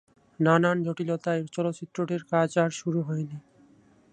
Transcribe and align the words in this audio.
নানান 0.39 0.77
জটিলতায় 0.83 1.41
চলচ্চিত্রটির 1.47 2.23
কাজ 2.23 2.49
আর 2.57 2.69
শুরু 2.71 2.99
হয়নি। 3.01 3.37